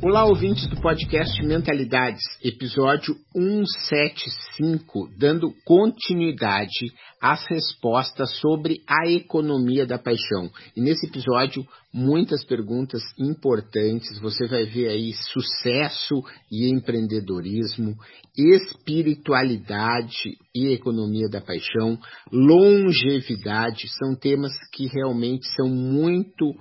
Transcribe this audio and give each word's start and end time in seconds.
Olá, 0.00 0.24
ouvintes 0.24 0.68
do 0.68 0.80
podcast 0.80 1.44
Mentalidades, 1.44 2.22
episódio 2.40 3.16
175, 3.34 5.10
dando 5.18 5.52
continuidade 5.64 6.92
às 7.20 7.44
respostas 7.48 8.30
sobre 8.36 8.80
a 8.86 9.10
economia 9.10 9.84
da 9.84 9.98
paixão. 9.98 10.52
E 10.76 10.80
nesse 10.80 11.08
episódio, 11.08 11.66
muitas 11.92 12.44
perguntas 12.44 13.02
importantes. 13.18 14.20
Você 14.20 14.46
vai 14.46 14.66
ver 14.66 14.86
aí 14.86 15.12
sucesso 15.14 16.22
e 16.48 16.72
empreendedorismo, 16.72 17.96
espiritualidade 18.36 20.38
e 20.54 20.72
economia 20.72 21.28
da 21.28 21.40
paixão, 21.40 21.98
longevidade, 22.30 23.88
são 23.98 24.14
temas 24.14 24.52
que 24.72 24.86
realmente 24.86 25.44
são 25.56 25.68
muito 25.68 26.54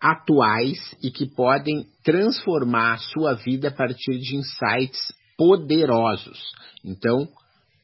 atuais 0.00 0.78
e 1.02 1.10
que 1.10 1.26
podem 1.26 1.86
transformar 2.02 2.94
a 2.94 2.98
sua 2.98 3.34
vida 3.34 3.68
a 3.68 3.72
partir 3.72 4.18
de 4.18 4.36
insights 4.36 5.12
poderosos. 5.36 6.38
Então, 6.84 7.28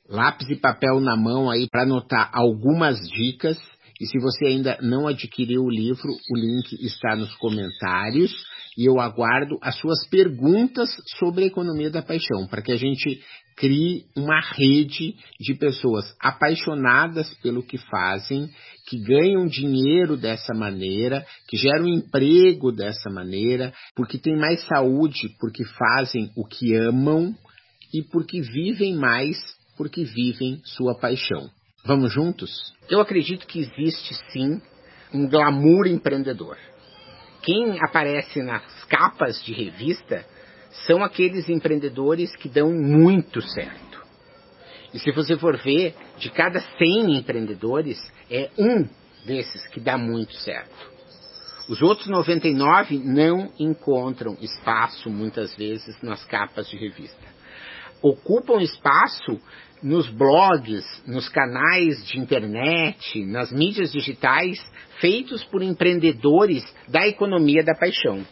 lápis 0.08 0.48
e 0.48 0.56
papel 0.56 1.00
na 1.00 1.16
mão 1.16 1.50
aí 1.50 1.68
para 1.70 1.82
anotar 1.82 2.30
algumas 2.32 2.98
dicas. 3.08 3.58
E 4.00 4.06
se 4.06 4.18
você 4.18 4.46
ainda 4.46 4.78
não 4.82 5.06
adquiriu 5.06 5.64
o 5.64 5.70
livro, 5.70 6.10
o 6.30 6.36
link 6.36 6.72
está 6.84 7.16
nos 7.16 7.34
comentários. 7.36 8.32
E 8.77 8.88
eu 8.88 9.00
aguardo 9.00 9.58
as 9.62 9.77
suas 9.78 10.06
perguntas 10.08 10.91
sobre 11.19 11.44
a 11.44 11.46
economia 11.46 11.91
da 11.91 12.02
paixão, 12.02 12.46
para 12.46 12.60
que 12.60 12.72
a 12.72 12.77
gente 12.77 13.22
crie 13.56 14.05
uma 14.14 14.38
rede 14.41 15.14
de 15.41 15.55
pessoas 15.55 16.14
apaixonadas 16.20 17.32
pelo 17.42 17.62
que 17.62 17.78
fazem, 17.78 18.50
que 18.86 18.98
ganham 18.98 19.47
dinheiro 19.47 20.16
dessa 20.16 20.52
maneira, 20.52 21.27
que 21.48 21.56
geram 21.56 21.88
emprego 21.88 22.70
dessa 22.70 23.08
maneira, 23.10 23.72
porque 23.94 24.19
têm 24.19 24.36
mais 24.36 24.62
saúde, 24.66 25.34
porque 25.41 25.64
fazem 25.64 26.30
o 26.36 26.47
que 26.47 26.74
amam 26.74 27.34
e 27.94 28.02
porque 28.02 28.42
vivem 28.42 28.94
mais, 28.94 29.36
porque 29.77 30.04
vivem 30.04 30.60
sua 30.64 30.94
paixão. 30.94 31.48
Vamos 31.84 32.12
juntos? 32.12 32.74
Eu 32.91 33.00
acredito 33.00 33.47
que 33.47 33.60
existe 33.60 34.14
sim 34.32 34.60
um 35.14 35.28
glamour 35.28 35.86
empreendedor. 35.86 36.58
Quem 37.47 37.78
aparece 37.80 38.42
nas 38.42 38.84
capas 38.86 39.41
de 39.44 39.52
revista 39.52 40.27
são 40.84 41.05
aqueles 41.05 41.48
empreendedores 41.48 42.34
que 42.34 42.48
dão 42.48 42.72
muito 42.72 43.41
certo. 43.41 44.05
E 44.92 44.98
se 44.98 45.12
você 45.12 45.38
for 45.38 45.56
ver, 45.56 45.94
de 46.19 46.28
cada 46.28 46.58
100 46.58 47.16
empreendedores, 47.16 47.98
é 48.28 48.50
um 48.58 48.88
desses 49.25 49.64
que 49.69 49.78
dá 49.78 49.97
muito 49.97 50.34
certo. 50.34 50.91
Os 51.69 51.80
outros 51.83 52.08
99 52.08 52.98
não 52.98 53.53
encontram 53.60 54.36
espaço, 54.41 55.08
muitas 55.08 55.55
vezes, 55.55 56.03
nas 56.03 56.25
capas 56.25 56.69
de 56.69 56.76
revista. 56.76 57.26
Ocupam 58.03 58.60
espaço 58.60 59.41
nos 59.86 60.08
blogs, 60.10 60.84
nos 61.06 61.28
canais 61.28 62.04
de 62.08 62.19
internet, 62.19 63.24
nas 63.24 63.52
mídias 63.52 63.92
digitais, 63.92 64.58
feitos 65.00 65.44
por 65.44 65.62
empreendedores 65.62 66.64
da 66.88 67.06
economia 67.06 67.62
da 67.62 67.72
paixão. 67.72 68.26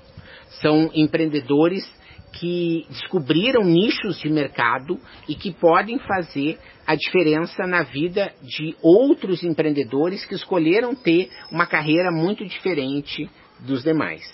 São 0.60 0.91
empreendedores 0.93 1.88
que 2.32 2.84
descobriram 2.88 3.62
nichos 3.62 4.19
de 4.19 4.28
mercado 4.28 4.98
e 5.28 5.37
que 5.37 5.53
podem 5.53 5.97
fazer 6.00 6.59
a 6.84 6.97
diferença 6.97 7.64
na 7.69 7.84
vida 7.84 8.34
de 8.43 8.75
outros 8.82 9.44
empreendedores 9.44 10.26
que 10.26 10.34
escolheram 10.34 10.93
ter 10.93 11.31
uma 11.53 11.66
carreira 11.66 12.10
muito 12.10 12.44
diferente 12.44 13.31
dos 13.60 13.84
demais. 13.84 14.25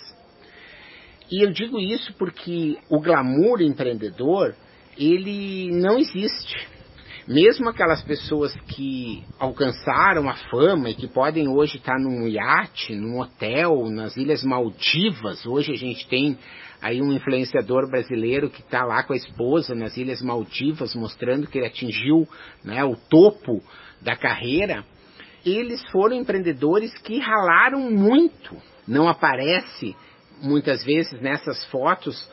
E 1.31 1.45
eu 1.45 1.51
digo 1.51 1.79
isso 1.79 2.15
porque 2.17 2.79
o 2.89 2.99
glamour 2.99 3.61
empreendedor, 3.61 4.55
ele 4.97 5.69
não 5.71 5.99
existe. 5.99 6.80
Mesmo 7.27 7.69
aquelas 7.69 8.01
pessoas 8.01 8.51
que 8.67 9.23
alcançaram 9.39 10.27
a 10.27 10.33
fama 10.33 10.89
e 10.89 10.95
que 10.95 11.07
podem 11.07 11.47
hoje 11.47 11.77
estar 11.77 11.99
num 11.99 12.27
iate, 12.27 12.95
num 12.95 13.19
hotel, 13.19 13.89
nas 13.91 14.17
Ilhas 14.17 14.43
Maldivas, 14.43 15.45
hoje 15.45 15.71
a 15.71 15.75
gente 15.75 16.07
tem 16.07 16.37
aí 16.81 16.99
um 16.99 17.13
influenciador 17.13 17.87
brasileiro 17.87 18.49
que 18.49 18.61
está 18.61 18.83
lá 18.83 19.03
com 19.03 19.13
a 19.13 19.15
esposa 19.15 19.75
nas 19.75 19.95
Ilhas 19.97 20.19
Maldivas, 20.21 20.95
mostrando 20.95 21.45
que 21.45 21.59
ele 21.59 21.67
atingiu 21.67 22.27
né, 22.63 22.83
o 22.83 22.95
topo 22.95 23.61
da 24.01 24.15
carreira, 24.15 24.83
eles 25.45 25.79
foram 25.91 26.15
empreendedores 26.15 26.91
que 27.03 27.19
ralaram 27.19 27.91
muito. 27.91 28.57
Não 28.87 29.07
aparece 29.07 29.95
muitas 30.41 30.83
vezes 30.83 31.21
nessas 31.21 31.63
fotos 31.65 32.27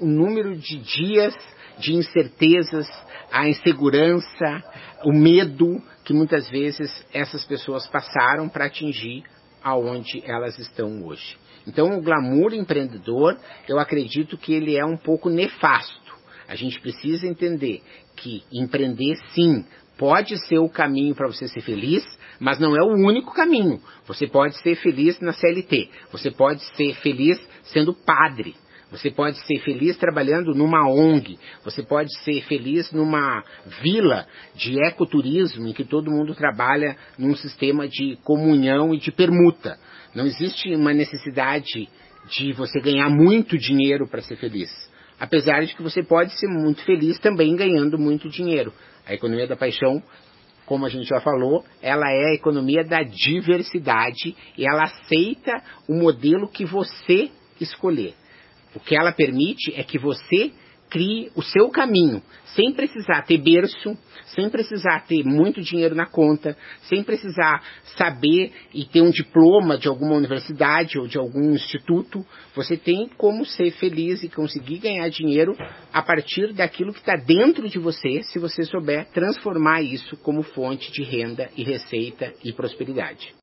o 0.00 0.06
número 0.06 0.56
de 0.56 0.76
dias 0.78 1.34
de 1.78 1.94
incertezas, 1.94 2.88
a 3.30 3.48
insegurança, 3.48 4.62
o 5.04 5.12
medo 5.12 5.82
que 6.04 6.12
muitas 6.12 6.48
vezes 6.48 7.06
essas 7.12 7.44
pessoas 7.44 7.86
passaram 7.86 8.48
para 8.48 8.66
atingir 8.66 9.22
aonde 9.62 10.22
elas 10.24 10.58
estão 10.58 11.04
hoje. 11.04 11.36
Então, 11.66 11.98
o 11.98 12.02
glamour 12.02 12.54
empreendedor, 12.54 13.36
eu 13.68 13.78
acredito 13.78 14.38
que 14.38 14.54
ele 14.54 14.76
é 14.76 14.84
um 14.84 14.96
pouco 14.96 15.28
nefasto. 15.28 16.16
A 16.48 16.54
gente 16.54 16.80
precisa 16.80 17.26
entender 17.26 17.82
que 18.16 18.42
empreender, 18.50 19.16
sim, 19.34 19.66
pode 19.98 20.38
ser 20.46 20.58
o 20.58 20.68
caminho 20.68 21.14
para 21.14 21.26
você 21.26 21.46
ser 21.46 21.60
feliz, 21.60 22.02
mas 22.40 22.58
não 22.58 22.74
é 22.74 22.82
o 22.82 22.94
único 22.94 23.34
caminho. 23.34 23.80
Você 24.06 24.26
pode 24.26 24.56
ser 24.62 24.76
feliz 24.76 25.20
na 25.20 25.32
CLT, 25.32 25.90
você 26.10 26.30
pode 26.30 26.62
ser 26.74 26.94
feliz 26.96 27.38
sendo 27.64 27.92
padre, 27.92 28.54
você 28.90 29.10
pode 29.10 29.38
ser 29.46 29.58
feliz 29.60 29.96
trabalhando 29.96 30.54
numa 30.54 30.88
ONG, 30.88 31.38
você 31.62 31.82
pode 31.82 32.14
ser 32.24 32.42
feliz 32.44 32.90
numa 32.90 33.44
vila 33.82 34.26
de 34.54 34.82
ecoturismo 34.82 35.68
em 35.68 35.72
que 35.72 35.84
todo 35.84 36.10
mundo 36.10 36.34
trabalha 36.34 36.96
num 37.18 37.36
sistema 37.36 37.86
de 37.86 38.16
comunhão 38.24 38.94
e 38.94 38.98
de 38.98 39.12
permuta. 39.12 39.78
Não 40.14 40.24
existe 40.24 40.74
uma 40.74 40.94
necessidade 40.94 41.88
de 42.30 42.52
você 42.52 42.80
ganhar 42.80 43.10
muito 43.10 43.58
dinheiro 43.58 44.08
para 44.08 44.22
ser 44.22 44.36
feliz. 44.36 44.70
Apesar 45.20 45.64
de 45.64 45.74
que 45.74 45.82
você 45.82 46.02
pode 46.02 46.32
ser 46.38 46.48
muito 46.48 46.82
feliz 46.84 47.18
também 47.18 47.56
ganhando 47.56 47.98
muito 47.98 48.28
dinheiro. 48.28 48.72
A 49.06 49.12
economia 49.12 49.46
da 49.46 49.56
paixão, 49.56 50.02
como 50.64 50.86
a 50.86 50.88
gente 50.88 51.08
já 51.08 51.20
falou, 51.20 51.64
ela 51.82 52.10
é 52.10 52.30
a 52.30 52.34
economia 52.34 52.84
da 52.84 53.02
diversidade 53.02 54.34
e 54.56 54.66
ela 54.66 54.84
aceita 54.84 55.62
o 55.88 55.94
modelo 55.94 56.48
que 56.48 56.64
você 56.64 57.30
escolher. 57.60 58.14
O 58.78 58.80
que 58.80 58.94
ela 58.94 59.10
permite 59.10 59.74
é 59.74 59.82
que 59.82 59.98
você 59.98 60.52
crie 60.88 61.32
o 61.34 61.42
seu 61.42 61.68
caminho, 61.68 62.22
sem 62.54 62.72
precisar 62.72 63.22
ter 63.22 63.38
berço, 63.38 63.98
sem 64.26 64.48
precisar 64.48 65.04
ter 65.04 65.24
muito 65.24 65.60
dinheiro 65.60 65.96
na 65.96 66.06
conta, 66.06 66.56
sem 66.82 67.02
precisar 67.02 67.60
saber 67.96 68.52
e 68.72 68.84
ter 68.84 69.02
um 69.02 69.10
diploma 69.10 69.76
de 69.76 69.88
alguma 69.88 70.14
universidade 70.14 70.96
ou 70.96 71.08
de 71.08 71.18
algum 71.18 71.50
instituto. 71.50 72.24
Você 72.54 72.76
tem 72.76 73.10
como 73.18 73.44
ser 73.44 73.72
feliz 73.72 74.22
e 74.22 74.28
conseguir 74.28 74.78
ganhar 74.78 75.08
dinheiro 75.08 75.56
a 75.92 76.00
partir 76.00 76.52
daquilo 76.52 76.92
que 76.92 77.00
está 77.00 77.16
dentro 77.16 77.68
de 77.68 77.80
você, 77.80 78.22
se 78.22 78.38
você 78.38 78.62
souber 78.62 79.08
transformar 79.12 79.82
isso 79.82 80.16
como 80.18 80.44
fonte 80.44 80.92
de 80.92 81.02
renda 81.02 81.50
e 81.56 81.64
receita 81.64 82.32
e 82.44 82.52
prosperidade. 82.52 83.34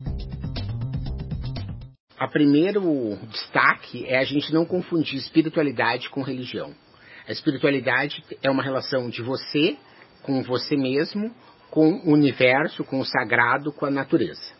A 2.18 2.30
primeiro 2.30 3.18
destaque 3.30 4.06
é 4.08 4.18
a 4.18 4.24
gente 4.24 4.54
não 4.54 4.66
confundir 4.66 5.18
espiritualidade 5.18 6.10
com 6.10 6.22
religião. 6.22 6.74
A 7.28 7.32
espiritualidade 7.32 8.24
é 8.42 8.50
uma 8.50 8.64
relação 8.64 9.10
de 9.10 9.22
você 9.22 9.78
com 10.24 10.42
você 10.42 10.78
mesmo, 10.78 11.36
com 11.70 11.92
o 12.06 12.14
universo, 12.14 12.86
com 12.86 13.00
o 13.00 13.06
sagrado, 13.06 13.74
com 13.74 13.86
a 13.86 13.92
natureza. 13.92 14.54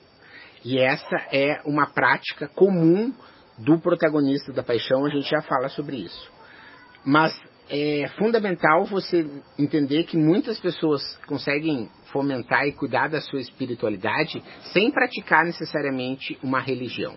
E 0.66 0.80
essa 0.80 1.16
é 1.32 1.62
uma 1.66 1.86
prática 1.88 2.48
comum 2.50 3.14
do 3.58 3.80
protagonista 3.80 4.52
da 4.52 4.62
paixão, 4.62 5.06
a 5.06 5.10
gente 5.10 5.30
já 5.30 5.42
fala 5.42 5.70
sobre 5.70 5.96
isso. 5.96 6.32
Mas 7.06 7.34
é 7.70 8.10
fundamental 8.18 8.84
você 8.84 9.26
entender 9.58 10.04
que 10.04 10.18
muitas 10.18 10.60
pessoas 10.60 11.02
conseguem 11.26 11.90
fomentar 12.12 12.68
e 12.68 12.74
cuidar 12.74 13.08
da 13.08 13.22
sua 13.22 13.40
espiritualidade 13.40 14.44
sem 14.74 14.92
praticar 14.92 15.46
necessariamente 15.46 16.38
uma 16.44 16.60
religião. 16.60 17.16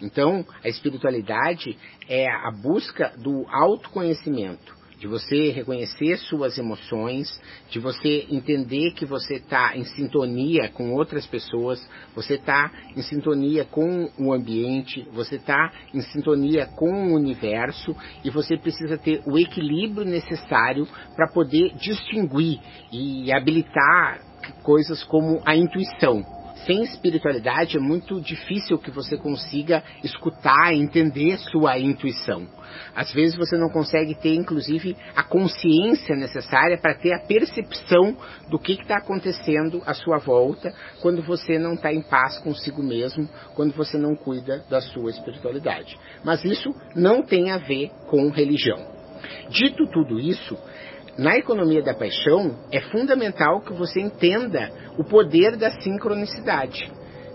Então, 0.00 0.44
a 0.62 0.68
espiritualidade 0.68 1.76
é 2.08 2.28
a 2.28 2.50
busca 2.50 3.12
do 3.18 3.46
autoconhecimento, 3.48 4.74
de 4.98 5.06
você 5.06 5.50
reconhecer 5.50 6.16
suas 6.16 6.56
emoções, 6.56 7.28
de 7.70 7.78
você 7.78 8.26
entender 8.30 8.92
que 8.92 9.04
você 9.04 9.34
está 9.34 9.76
em 9.76 9.84
sintonia 9.84 10.68
com 10.70 10.94
outras 10.94 11.26
pessoas, 11.26 11.86
você 12.14 12.34
está 12.34 12.70
em 12.96 13.02
sintonia 13.02 13.64
com 13.64 14.10
o 14.18 14.32
ambiente, 14.32 15.06
você 15.12 15.36
está 15.36 15.70
em 15.92 16.00
sintonia 16.00 16.66
com 16.66 16.90
o 16.90 17.14
universo 17.14 17.94
e 18.24 18.30
você 18.30 18.56
precisa 18.56 18.96
ter 18.96 19.22
o 19.26 19.38
equilíbrio 19.38 20.06
necessário 20.06 20.86
para 21.14 21.28
poder 21.28 21.74
distinguir 21.76 22.58
e 22.92 23.32
habilitar 23.32 24.20
coisas 24.62 25.02
como 25.04 25.42
a 25.44 25.56
intuição 25.56 26.33
sem 26.66 26.82
espiritualidade 26.82 27.76
é 27.76 27.80
muito 27.80 28.20
difícil 28.20 28.78
que 28.78 28.90
você 28.90 29.16
consiga 29.16 29.82
escutar 30.02 30.74
entender 30.74 31.38
sua 31.38 31.78
intuição. 31.78 32.46
Às 32.94 33.12
vezes 33.12 33.36
você 33.36 33.56
não 33.56 33.68
consegue 33.68 34.14
ter, 34.14 34.34
inclusive, 34.34 34.96
a 35.14 35.22
consciência 35.22 36.16
necessária 36.16 36.78
para 36.78 36.94
ter 36.94 37.12
a 37.12 37.20
percepção 37.26 38.16
do 38.48 38.58
que 38.58 38.72
está 38.72 38.98
acontecendo 38.98 39.82
à 39.86 39.94
sua 39.94 40.18
volta 40.18 40.72
quando 41.00 41.22
você 41.22 41.58
não 41.58 41.74
está 41.74 41.92
em 41.92 42.02
paz 42.02 42.38
consigo 42.38 42.82
mesmo, 42.82 43.28
quando 43.54 43.72
você 43.74 43.96
não 43.96 44.16
cuida 44.16 44.64
da 44.68 44.80
sua 44.80 45.10
espiritualidade. 45.10 45.96
Mas 46.24 46.44
isso 46.44 46.74
não 46.94 47.22
tem 47.22 47.50
a 47.50 47.58
ver 47.58 47.90
com 48.08 48.30
religião. 48.30 48.94
Dito 49.48 49.86
tudo 49.86 50.18
isso, 50.18 50.56
na 51.16 51.36
economia 51.36 51.82
da 51.82 51.94
paixão, 51.94 52.58
é 52.72 52.80
fundamental 52.80 53.60
que 53.60 53.72
você 53.72 54.00
entenda 54.00 54.72
o 54.98 55.04
poder 55.04 55.56
da 55.56 55.70
sincronicidade. 55.80 56.90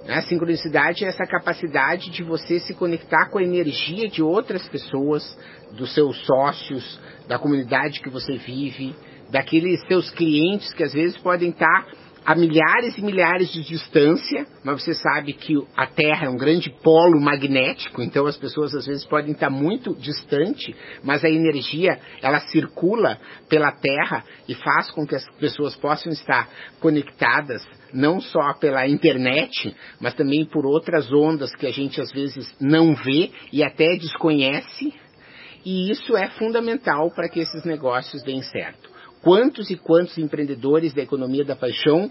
A 0.08 0.22
sincronicidade 0.24 1.06
é 1.06 1.08
essa 1.08 1.26
capacidade 1.26 2.10
de 2.10 2.24
você 2.24 2.60
se 2.60 2.74
conectar 2.74 3.30
com 3.30 3.38
a 3.38 3.44
energia 3.44 4.10
de 4.10 4.24
outras 4.24 4.68
pessoas, 4.68 5.38
dos 5.74 5.94
seus 5.94 6.26
sócios, 6.26 7.00
da 7.28 7.38
comunidade 7.38 8.02
que 8.02 8.10
você 8.10 8.38
vive, 8.38 8.96
daqueles 9.30 9.80
seus 9.88 10.10
clientes 10.10 10.74
que 10.74 10.84
às 10.84 10.94
vezes 10.94 11.18
podem 11.18 11.50
estar 11.50 11.88
a 12.26 12.36
milhares 12.36 12.98
e 12.98 13.02
milhares 13.02 13.52
de 13.52 13.64
distância, 13.64 14.46
mas 14.64 14.84
você 14.84 14.94
sabe 14.94 15.34
que 15.34 15.56
a 15.76 15.88
Terra 15.88 16.28
é 16.28 16.30
um 16.30 16.38
grande 16.38 16.70
polo 16.84 17.20
magnético, 17.20 18.02
então 18.02 18.26
as 18.26 18.38
pessoas 18.38 18.76
às 18.76 18.86
vezes 18.86 19.06
podem 19.06 19.32
estar 19.32 19.50
muito 19.50 19.96
distante, 19.96 20.76
mas 21.04 21.24
a 21.24 21.30
energia 21.30 22.00
ela 22.22 22.40
circula 22.42 23.20
pela 23.48 23.72
Terra 23.72 24.24
e 24.48 24.54
faz 24.54 24.92
com 24.92 25.06
que 25.06 25.16
as 25.16 25.26
pessoas 25.38 25.76
possam 25.76 26.12
estar 26.12 26.48
conectadas 26.80 27.66
não 27.94 28.22
só 28.22 28.54
pela 28.54 28.88
internet, 28.88 29.76
mas 30.00 30.14
também 30.14 30.46
por 30.46 30.66
outras 30.66 31.12
ondas 31.12 31.56
que 31.56 31.66
a 31.66 31.72
gente 31.72 32.00
às 32.00 32.12
vezes 32.12 32.54
não 32.60 32.94
vê 32.94 33.32
e 33.52 33.64
até 33.64 33.96
desconhece. 33.96 34.94
E 35.66 35.92
isso 35.92 36.16
é 36.16 36.30
fundamental 36.32 37.12
para 37.12 37.28
que 37.28 37.40
esses 37.40 37.64
negócios 37.64 38.24
deem 38.24 38.42
certo. 38.42 38.90
Quantos 39.22 39.70
e 39.70 39.76
quantos 39.76 40.18
empreendedores 40.18 40.94
da 40.94 41.02
economia 41.02 41.44
da 41.44 41.56
paixão 41.56 42.10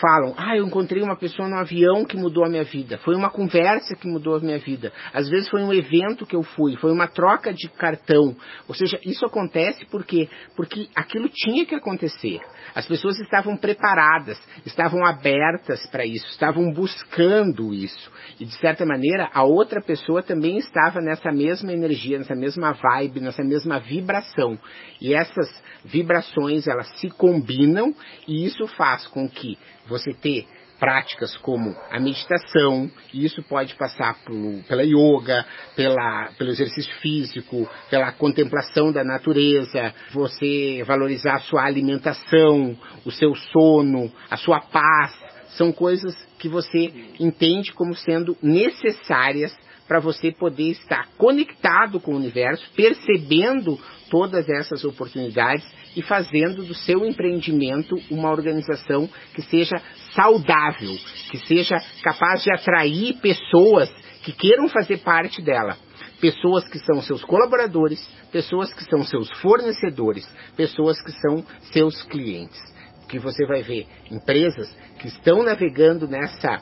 falam, 0.00 0.34
ah, 0.36 0.56
eu 0.56 0.66
encontrei 0.66 1.02
uma 1.02 1.16
pessoa 1.16 1.48
no 1.48 1.56
avião 1.56 2.04
que 2.04 2.16
mudou 2.16 2.44
a 2.44 2.48
minha 2.48 2.64
vida, 2.64 2.98
foi 2.98 3.14
uma 3.14 3.30
conversa 3.30 3.94
que 3.96 4.06
mudou 4.06 4.36
a 4.36 4.40
minha 4.40 4.58
vida, 4.58 4.92
às 5.12 5.28
vezes 5.28 5.48
foi 5.48 5.62
um 5.62 5.72
evento 5.72 6.26
que 6.26 6.36
eu 6.36 6.42
fui, 6.42 6.76
foi 6.76 6.92
uma 6.92 7.08
troca 7.08 7.52
de 7.52 7.68
cartão. 7.68 8.36
Ou 8.68 8.74
seja, 8.74 8.98
isso 9.04 9.24
acontece 9.24 9.84
porque 9.90 10.28
porque 10.56 10.88
aquilo 10.94 11.28
tinha 11.28 11.66
que 11.66 11.74
acontecer. 11.74 12.40
As 12.74 12.86
pessoas 12.86 13.18
estavam 13.18 13.56
preparadas, 13.56 14.38
estavam 14.64 15.04
abertas 15.04 15.84
para 15.90 16.04
isso, 16.06 16.26
estavam 16.28 16.72
buscando 16.72 17.74
isso. 17.74 18.10
E 18.38 18.44
de 18.44 18.54
certa 18.58 18.86
maneira, 18.86 19.30
a 19.32 19.42
outra 19.42 19.80
pessoa 19.80 20.22
também 20.22 20.58
estava 20.58 21.00
nessa 21.00 21.30
mesma 21.32 21.72
energia, 21.72 22.18
nessa 22.18 22.34
mesma 22.34 22.72
vibe, 22.72 23.20
nessa 23.20 23.42
mesma 23.42 23.78
vibração. 23.80 24.58
E 25.00 25.14
essas 25.14 25.48
vibrações, 25.84 26.66
elas 26.66 26.88
se 26.98 27.08
combinam 27.10 27.94
e 28.26 28.44
isso 28.44 28.66
faz 28.68 29.06
com 29.08 29.28
que 29.28 29.58
você 29.86 30.12
ter 30.12 30.46
práticas 30.82 31.36
como 31.36 31.76
a 31.92 32.00
meditação, 32.00 32.90
e 33.14 33.24
isso 33.24 33.40
pode 33.44 33.72
passar 33.76 34.16
por, 34.24 34.64
pela 34.66 34.82
yoga, 34.82 35.46
pela, 35.76 36.32
pelo 36.36 36.50
exercício 36.50 36.92
físico, 36.96 37.70
pela 37.88 38.10
contemplação 38.10 38.90
da 38.90 39.04
natureza, 39.04 39.94
você 40.10 40.82
valorizar 40.84 41.34
a 41.34 41.40
sua 41.40 41.64
alimentação, 41.64 42.76
o 43.04 43.12
seu 43.12 43.32
sono, 43.36 44.12
a 44.28 44.36
sua 44.36 44.58
paz, 44.58 45.16
são 45.50 45.70
coisas 45.70 46.16
que 46.36 46.48
você 46.48 46.92
entende 47.20 47.72
como 47.72 47.94
sendo 47.94 48.36
necessárias 48.42 49.56
para 49.86 50.00
você 50.00 50.32
poder 50.32 50.70
estar 50.70 51.06
conectado 51.16 52.00
com 52.00 52.12
o 52.12 52.16
universo, 52.16 52.68
percebendo 52.74 53.78
todas 54.10 54.48
essas 54.48 54.84
oportunidades 54.84 55.64
e 55.96 56.02
fazendo 56.02 56.64
do 56.64 56.74
seu 56.74 57.04
empreendimento 57.04 57.96
uma 58.10 58.30
organização 58.30 59.08
que 59.34 59.42
seja 59.42 59.80
saudável, 60.14 60.96
que 61.30 61.38
seja 61.46 61.76
capaz 62.02 62.42
de 62.42 62.52
atrair 62.52 63.14
pessoas 63.20 63.90
que 64.22 64.32
queiram 64.32 64.68
fazer 64.68 64.98
parte 64.98 65.42
dela. 65.42 65.76
Pessoas 66.20 66.66
que 66.68 66.78
são 66.78 67.02
seus 67.02 67.24
colaboradores, 67.24 68.08
pessoas 68.30 68.72
que 68.72 68.84
são 68.84 69.04
seus 69.04 69.28
fornecedores, 69.40 70.28
pessoas 70.56 71.00
que 71.02 71.10
são 71.12 71.44
seus 71.72 72.02
clientes. 72.04 72.60
Que 73.08 73.18
você 73.18 73.44
vai 73.44 73.62
ver 73.62 73.86
empresas 74.10 74.72
que 75.00 75.08
estão 75.08 75.42
navegando 75.42 76.06
nessa 76.06 76.60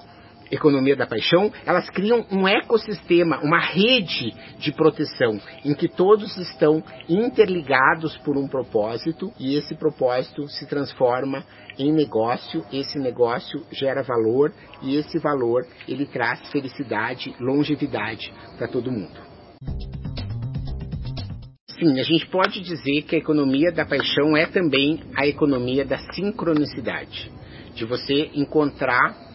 economia 0.50 0.96
da 0.96 1.06
paixão, 1.06 1.52
elas 1.64 1.88
criam 1.90 2.26
um 2.30 2.46
ecossistema, 2.46 3.40
uma 3.42 3.60
rede 3.60 4.34
de 4.58 4.72
proteção, 4.72 5.40
em 5.64 5.74
que 5.74 5.88
todos 5.88 6.36
estão 6.36 6.82
interligados 7.08 8.16
por 8.18 8.36
um 8.36 8.48
propósito 8.48 9.32
e 9.38 9.56
esse 9.56 9.74
propósito 9.74 10.48
se 10.48 10.66
transforma 10.66 11.44
em 11.78 11.92
negócio, 11.92 12.64
esse 12.72 12.98
negócio 12.98 13.64
gera 13.70 14.02
valor 14.02 14.52
e 14.82 14.96
esse 14.96 15.18
valor 15.18 15.66
ele 15.88 16.06
traz 16.06 16.40
felicidade, 16.50 17.34
longevidade 17.40 18.32
para 18.58 18.68
todo 18.68 18.92
mundo. 18.92 19.30
Sim, 21.78 21.98
a 21.98 22.02
gente 22.02 22.26
pode 22.26 22.60
dizer 22.60 23.02
que 23.02 23.16
a 23.16 23.18
economia 23.18 23.72
da 23.72 23.86
paixão 23.86 24.36
é 24.36 24.44
também 24.44 25.00
a 25.16 25.26
economia 25.26 25.82
da 25.82 25.96
sincronicidade, 26.12 27.32
de 27.74 27.86
você 27.86 28.30
encontrar 28.34 29.29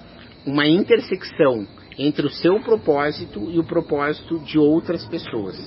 uma 0.45 0.67
intersecção 0.67 1.67
entre 1.97 2.25
o 2.25 2.29
seu 2.29 2.59
propósito 2.59 3.49
e 3.49 3.59
o 3.59 3.63
propósito 3.63 4.39
de 4.39 4.59
outras 4.59 5.05
pessoas. 5.05 5.57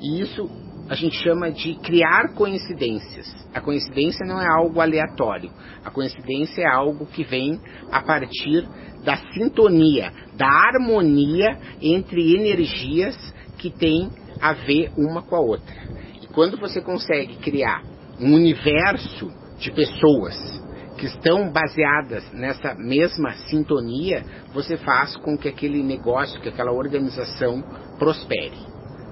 E 0.00 0.20
isso 0.20 0.48
a 0.88 0.94
gente 0.94 1.16
chama 1.16 1.50
de 1.50 1.74
criar 1.74 2.34
coincidências. 2.34 3.26
A 3.52 3.60
coincidência 3.60 4.24
não 4.26 4.40
é 4.40 4.46
algo 4.46 4.80
aleatório. 4.80 5.50
A 5.84 5.90
coincidência 5.90 6.62
é 6.62 6.66
algo 6.66 7.06
que 7.06 7.24
vem 7.24 7.60
a 7.90 8.00
partir 8.00 8.66
da 9.04 9.16
sintonia, 9.32 10.12
da 10.34 10.46
harmonia 10.46 11.58
entre 11.80 12.34
energias 12.34 13.16
que 13.58 13.70
têm 13.70 14.10
a 14.40 14.52
ver 14.52 14.90
uma 14.96 15.22
com 15.22 15.36
a 15.36 15.40
outra. 15.40 15.74
E 16.22 16.26
quando 16.28 16.56
você 16.58 16.80
consegue 16.80 17.36
criar 17.36 17.82
um 18.20 18.34
universo 18.34 19.30
de 19.58 19.70
pessoas 19.72 20.36
que 20.98 21.06
estão 21.06 21.50
baseadas 21.50 22.30
nessa 22.32 22.74
mesma 22.74 23.32
sintonia, 23.48 24.24
você 24.52 24.76
faz 24.76 25.16
com 25.16 25.38
que 25.38 25.48
aquele 25.48 25.82
negócio, 25.82 26.40
que 26.40 26.48
aquela 26.48 26.72
organização 26.72 27.62
prospere. 27.98 28.58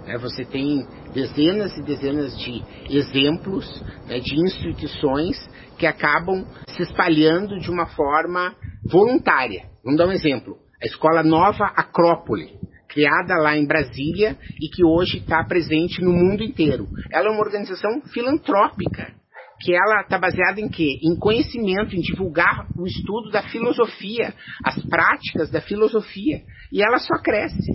Né? 0.04 0.18
Você 0.18 0.44
tem 0.44 0.84
dezenas 1.14 1.76
e 1.78 1.82
dezenas 1.82 2.36
de 2.36 2.62
exemplos 2.90 3.82
né, 4.06 4.18
de 4.18 4.34
instituições 4.34 5.36
que 5.78 5.86
acabam 5.86 6.44
se 6.68 6.82
espalhando 6.82 7.58
de 7.60 7.70
uma 7.70 7.86
forma 7.86 8.54
voluntária. 8.90 9.66
Vamos 9.84 9.98
dar 9.98 10.08
um 10.08 10.12
exemplo. 10.12 10.56
A 10.82 10.86
Escola 10.86 11.22
Nova 11.22 11.66
Acrópole, 11.76 12.58
criada 12.88 13.36
lá 13.36 13.56
em 13.56 13.66
Brasília 13.66 14.36
e 14.60 14.68
que 14.68 14.84
hoje 14.84 15.18
está 15.18 15.44
presente 15.44 16.02
no 16.02 16.12
mundo 16.12 16.42
inteiro. 16.42 16.88
Ela 17.12 17.28
é 17.28 17.30
uma 17.30 17.44
organização 17.44 18.02
filantrópica 18.12 19.14
que 19.60 19.74
ela 19.74 20.02
está 20.02 20.18
baseada 20.18 20.60
em 20.60 20.68
quê? 20.68 20.98
Em 21.02 21.18
conhecimento, 21.18 21.96
em 21.96 22.00
divulgar 22.00 22.66
o 22.76 22.86
estudo 22.86 23.30
da 23.30 23.42
filosofia, 23.42 24.34
as 24.64 24.82
práticas 24.86 25.50
da 25.50 25.60
filosofia. 25.60 26.42
E 26.72 26.82
ela 26.82 26.98
só 26.98 27.14
cresce. 27.22 27.72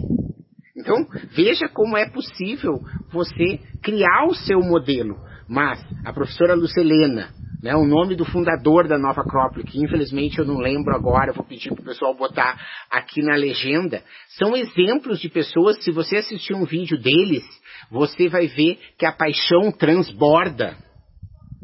Então, 0.78 1.06
veja 1.36 1.68
como 1.68 1.98
é 1.98 2.10
possível 2.10 2.80
você 3.12 3.60
criar 3.82 4.26
o 4.28 4.34
seu 4.34 4.60
modelo. 4.60 5.18
Mas 5.48 5.84
a 6.06 6.14
professora 6.14 6.56
Lucelena, 6.56 7.30
né, 7.62 7.76
o 7.76 7.86
nome 7.86 8.16
do 8.16 8.26
fundador 8.26 8.88
da 8.88 8.98
Nova 8.98 9.22
Acrópole, 9.22 9.66
que 9.66 9.84
infelizmente 9.84 10.40
eu 10.40 10.46
não 10.46 10.58
lembro 10.58 10.96
agora, 10.96 11.34
vou 11.34 11.46
pedir 11.46 11.74
para 11.74 11.82
o 11.82 11.86
pessoal 11.86 12.16
botar 12.16 12.60
aqui 12.90 13.22
na 13.22 13.36
legenda, 13.36 14.02
são 14.30 14.56
exemplos 14.56 15.20
de 15.20 15.30
pessoas, 15.30 15.84
se 15.84 15.92
você 15.92 16.18
assistir 16.18 16.56
um 16.56 16.66
vídeo 16.66 16.98
deles, 17.00 17.44
você 17.92 18.28
vai 18.30 18.48
ver 18.48 18.80
que 18.98 19.06
a 19.06 19.12
paixão 19.12 19.72
transborda 19.72 20.76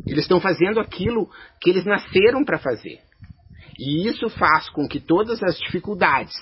eles 0.07 0.23
estão 0.23 0.39
fazendo 0.39 0.79
aquilo 0.79 1.29
que 1.61 1.69
eles 1.69 1.85
nasceram 1.85 2.43
para 2.43 2.57
fazer. 2.57 2.99
E 3.77 4.07
isso 4.07 4.29
faz 4.29 4.69
com 4.69 4.87
que 4.87 4.99
todas 4.99 5.41
as 5.43 5.57
dificuldades 5.59 6.33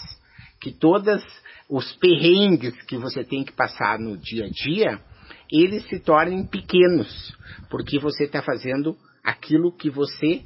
que 0.65 0.71
todos 0.71 1.23
os 1.69 1.93
perrengues 1.97 2.73
que 2.83 2.97
você 2.97 3.23
tem 3.23 3.43
que 3.43 3.51
passar 3.51 3.99
no 3.99 4.17
dia 4.17 4.45
a 4.45 4.49
dia, 4.49 4.99
eles 5.51 5.87
se 5.87 5.99
tornem 5.99 6.45
pequenos, 6.45 7.37
porque 7.69 7.99
você 7.99 8.23
está 8.23 8.41
fazendo 8.41 8.97
aquilo 9.23 9.71
que 9.71 9.89
você 9.89 10.43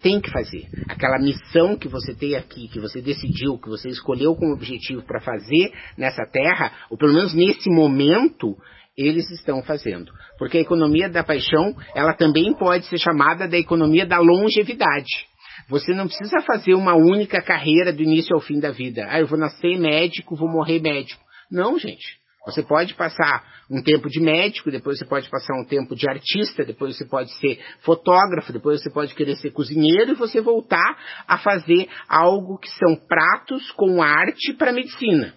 tem 0.00 0.20
que 0.20 0.30
fazer. 0.30 0.68
Aquela 0.88 1.18
missão 1.18 1.76
que 1.76 1.88
você 1.88 2.14
tem 2.14 2.34
aqui, 2.34 2.68
que 2.68 2.80
você 2.80 3.00
decidiu, 3.00 3.58
que 3.58 3.68
você 3.68 3.88
escolheu 3.88 4.34
como 4.34 4.52
objetivo 4.52 5.02
para 5.02 5.20
fazer 5.20 5.72
nessa 5.96 6.26
terra, 6.26 6.72
ou 6.90 6.98
pelo 6.98 7.14
menos 7.14 7.32
nesse 7.32 7.70
momento, 7.70 8.56
eles 8.96 9.30
estão 9.30 9.62
fazendo. 9.62 10.12
Porque 10.38 10.58
a 10.58 10.60
economia 10.60 11.08
da 11.08 11.24
paixão, 11.24 11.74
ela 11.94 12.12
também 12.12 12.54
pode 12.54 12.86
ser 12.86 12.98
chamada 12.98 13.48
da 13.48 13.56
economia 13.56 14.06
da 14.06 14.18
longevidade. 14.18 15.26
Você 15.68 15.92
não 15.94 16.06
precisa 16.06 16.40
fazer 16.42 16.74
uma 16.74 16.94
única 16.94 17.40
carreira 17.40 17.92
do 17.92 18.02
início 18.02 18.34
ao 18.34 18.40
fim 18.40 18.58
da 18.58 18.70
vida. 18.70 19.06
Ah, 19.08 19.20
eu 19.20 19.26
vou 19.26 19.38
nascer 19.38 19.78
médico, 19.78 20.36
vou 20.36 20.48
morrer 20.48 20.80
médico. 20.80 21.22
Não, 21.50 21.78
gente. 21.78 22.20
Você 22.44 22.62
pode 22.62 22.94
passar 22.94 23.44
um 23.70 23.80
tempo 23.82 24.08
de 24.08 24.20
médico, 24.20 24.70
depois 24.70 24.98
você 24.98 25.04
pode 25.04 25.30
passar 25.30 25.54
um 25.54 25.64
tempo 25.64 25.94
de 25.94 26.08
artista, 26.08 26.64
depois 26.64 26.96
você 26.96 27.04
pode 27.04 27.32
ser 27.38 27.60
fotógrafo, 27.82 28.52
depois 28.52 28.82
você 28.82 28.90
pode 28.90 29.14
querer 29.14 29.36
ser 29.36 29.52
cozinheiro 29.52 30.12
e 30.12 30.16
você 30.16 30.40
voltar 30.40 30.98
a 31.28 31.38
fazer 31.38 31.88
algo 32.08 32.58
que 32.58 32.68
são 32.70 32.96
pratos 32.96 33.70
com 33.72 34.02
arte 34.02 34.52
para 34.54 34.72
medicina. 34.72 35.34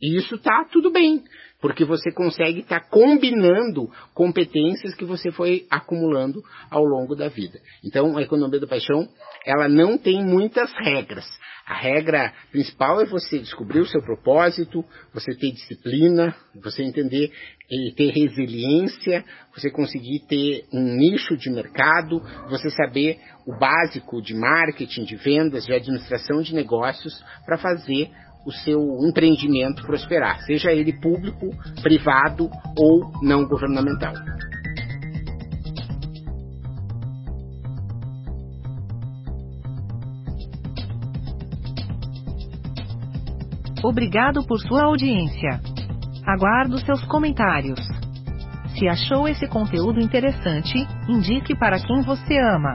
E 0.00 0.16
isso 0.16 0.36
tá 0.38 0.66
tudo 0.72 0.90
bem 0.90 1.22
porque 1.62 1.84
você 1.84 2.10
consegue 2.10 2.60
estar 2.60 2.80
tá 2.80 2.86
combinando 2.90 3.88
competências 4.12 4.94
que 4.94 5.04
você 5.04 5.30
foi 5.30 5.64
acumulando 5.70 6.42
ao 6.68 6.84
longo 6.84 7.14
da 7.14 7.28
vida. 7.28 7.60
Então, 7.84 8.18
a 8.18 8.22
economia 8.22 8.58
da 8.58 8.66
paixão, 8.66 9.08
ela 9.46 9.68
não 9.68 9.96
tem 9.96 10.22
muitas 10.22 10.72
regras. 10.72 11.24
A 11.64 11.74
regra 11.74 12.34
principal 12.50 13.00
é 13.00 13.06
você 13.06 13.38
descobrir 13.38 13.78
o 13.78 13.86
seu 13.86 14.02
propósito, 14.02 14.84
você 15.14 15.32
ter 15.36 15.52
disciplina, 15.52 16.34
você 16.60 16.82
entender 16.82 17.30
e 17.70 17.94
ter 17.94 18.10
resiliência, 18.10 19.24
você 19.56 19.70
conseguir 19.70 20.26
ter 20.28 20.64
um 20.72 20.96
nicho 20.96 21.36
de 21.36 21.48
mercado, 21.48 22.20
você 22.50 22.68
saber 22.70 23.18
o 23.46 23.56
básico 23.56 24.20
de 24.20 24.34
marketing, 24.34 25.04
de 25.04 25.14
vendas, 25.14 25.64
de 25.64 25.72
administração 25.72 26.42
de 26.42 26.52
negócios 26.52 27.24
para 27.46 27.56
fazer 27.56 28.10
o 28.44 28.50
seu 28.50 28.80
empreendimento 29.06 29.82
prosperar, 29.82 30.40
seja 30.42 30.72
ele 30.72 30.92
público, 30.92 31.50
privado 31.82 32.50
ou 32.76 33.10
não 33.22 33.46
governamental. 33.46 34.14
Obrigado 43.82 44.46
por 44.46 44.60
sua 44.60 44.84
audiência. 44.84 45.60
Aguardo 46.24 46.78
seus 46.78 47.04
comentários. 47.06 47.80
Se 48.78 48.88
achou 48.88 49.26
esse 49.26 49.48
conteúdo 49.48 50.00
interessante, 50.00 50.86
indique 51.08 51.56
para 51.56 51.80
quem 51.80 52.00
você 52.02 52.38
ama. 52.38 52.74